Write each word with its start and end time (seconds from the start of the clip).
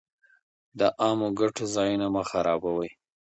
د 0.79 0.81
عامه 1.01 1.27
ګټو 1.39 1.65
ځایونه 1.75 2.07
مه 2.13 2.23
خرابوئ. 2.29 2.91